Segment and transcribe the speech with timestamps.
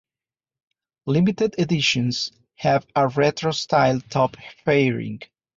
[1.05, 4.35] Limited editions have a retro-styled top
[4.65, 5.21] fairing.